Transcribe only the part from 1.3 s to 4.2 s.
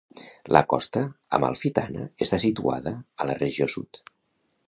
amalfitana està situada a la regió sud.